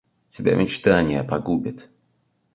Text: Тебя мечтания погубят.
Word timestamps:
Тебя 0.29 0.55
мечтания 0.55 1.23
погубят. 1.23 1.87